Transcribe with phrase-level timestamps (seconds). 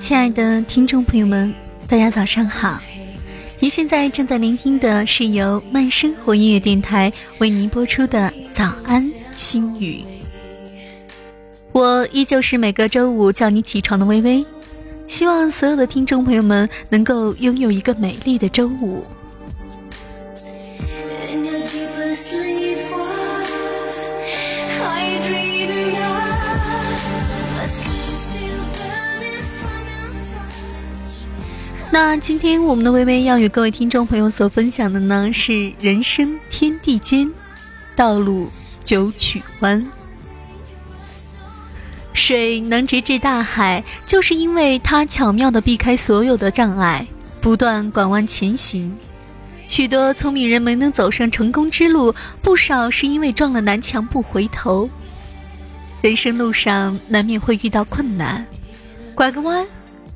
[0.00, 1.54] 亲爱的听众朋友们，
[1.86, 2.80] 大家早上好！
[3.60, 9.98] 您现在正在聆听的是由慢生活音乐电台为您播出的《早安心语》。
[11.70, 14.44] 我依旧是每个周五叫你起床的微微，
[15.12, 19.04] 希望所有的听众朋友们能够拥有一个美丽的周五。
[31.90, 37.30] 那今天我们的微微要与各位听众朋友所分享的呢是人生天地间，
[37.94, 38.48] 道路
[38.82, 39.86] 九曲弯。
[42.24, 47.04] 水能直至大海，就是因为它巧妙地避开所有的障碍，
[47.40, 48.96] 不断拐弯前行。
[49.66, 54.88] 许多聪明人没能走上成功之路，不少是因为撞了南墙不回头。
[56.00, 58.46] 人生路上难免会遇到困难，
[59.16, 59.66] 拐个弯，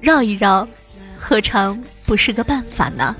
[0.00, 0.66] 绕一绕，
[1.14, 3.14] 何尝不是个办法呢？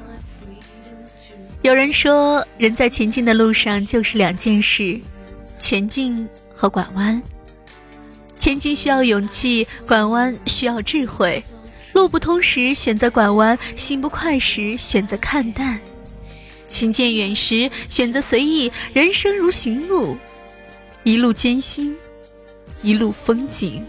[1.61, 4.99] 有人说，人在前进的路上就是两件事：
[5.59, 7.21] 前进和拐弯。
[8.41, 11.45] 前进需要勇气，拐弯需要智慧。
[11.93, 15.79] 路不通时选择拐弯，心不快时选择看淡，
[16.67, 18.73] 行渐远时选择随意。
[18.95, 20.17] 人生如行路，
[21.05, 21.95] 一路艰辛，
[22.81, 23.85] 一路风景。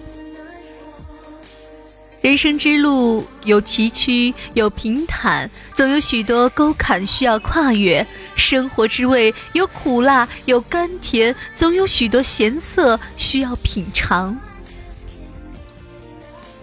[2.20, 8.06] 人生之路有崎岖，有平坦，总有许多沟坎需要跨越。
[8.52, 14.38] 生活之味有苦辣，有甘甜，总有许多咸涩需要品尝。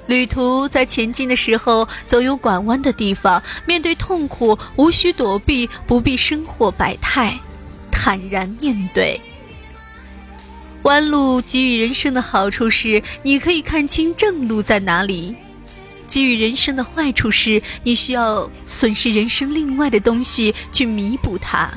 [0.06, 3.42] 旅途在前进的时候，总有拐弯的地方。
[3.64, 7.40] 面对痛苦，无需躲避，不必生活百态，
[7.90, 9.18] 坦然面对。
[10.82, 15.34] 弯路给予人生的好处是，你可以看清正路在哪里；
[16.08, 21.70] 给予人生的坏处是，你需要损失人生另外的东西去弥补它。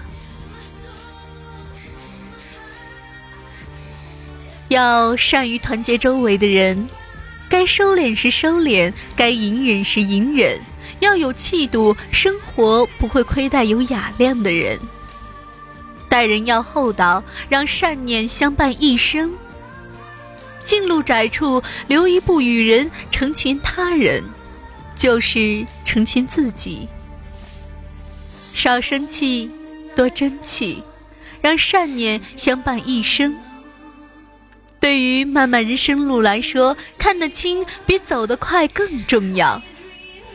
[4.70, 6.88] 要善于团结周围的人，
[7.50, 10.58] 该收敛时收敛，该隐忍时隐忍，
[11.02, 14.80] 要有气度，生活不会亏待有雅量的人。
[16.08, 19.34] 待人要厚道，让善念相伴一生。
[20.64, 24.24] 进路窄处留一步与人，成全他人，
[24.96, 26.88] 就是成全自己。
[28.54, 29.50] 少生气，
[29.96, 30.84] 多争气，
[31.42, 33.36] 让善念相伴一生。
[34.80, 39.62] 对于漫漫人生路来说，看得清比走得快更重要，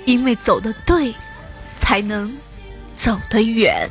[0.04, 1.14] 因为走得对，
[1.80, 2.32] 才能
[2.96, 3.90] 走得远。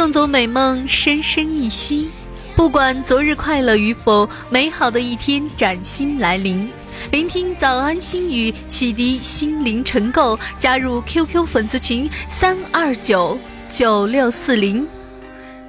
[0.00, 2.08] 送走美梦，深深一息。
[2.56, 6.66] 不管昨日快乐与否，美好的一天崭新来临。
[7.12, 10.38] 聆听早安心语，洗涤心灵尘垢。
[10.58, 14.88] 加入 QQ 粉丝群三二九九六四零，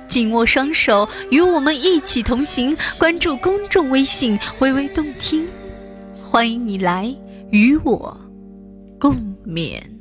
[0.07, 2.77] 紧握双手，与我们一起同行。
[2.97, 5.45] 关注公众微信“微微动听”，
[6.15, 7.13] 欢迎你来
[7.49, 8.17] 与我
[8.97, 9.13] 共
[9.45, 10.00] 勉。